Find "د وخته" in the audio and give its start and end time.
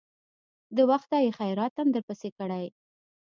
0.75-1.15